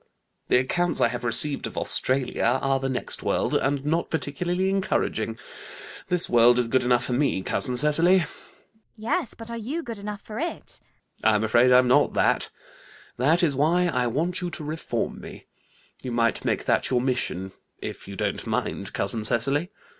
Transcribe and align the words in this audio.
The 0.47 0.57
accounts 0.57 0.99
I 0.99 1.09
have 1.09 1.23
received 1.23 1.67
of 1.67 1.77
Australia 1.77 2.57
and 2.63 2.81
the 2.81 2.89
next 2.89 3.21
world, 3.21 3.53
are 3.53 3.69
not 3.69 4.09
particularly 4.09 4.67
encouraging. 4.67 5.37
This 6.09 6.27
world 6.27 6.57
is 6.57 6.67
good 6.67 6.83
enough 6.83 7.05
for 7.05 7.13
me, 7.13 7.43
cousin 7.43 7.77
Cecily. 7.77 8.21
CECILY. 8.21 8.33
Yes, 8.97 9.33
but 9.35 9.51
are 9.51 9.57
you 9.59 9.83
good 9.83 9.99
enough 9.99 10.21
for 10.21 10.39
it? 10.39 10.79
ALGERNON. 11.23 11.35
I'm 11.35 11.43
afraid 11.43 11.71
I'm 11.71 11.87
not 11.87 12.15
that. 12.15 12.49
That 13.17 13.43
is 13.43 13.55
why 13.55 13.89
I 13.89 14.07
want 14.07 14.41
you 14.41 14.49
to 14.49 14.63
reform 14.63 15.21
me. 15.21 15.45
You 16.01 16.11
might 16.11 16.43
make 16.43 16.65
that 16.65 16.89
your 16.89 16.99
mission, 16.99 17.51
if 17.79 18.07
you 18.07 18.15
don't 18.15 18.47
mind, 18.47 18.93
cousin 18.93 19.23
Cecily. 19.23 19.69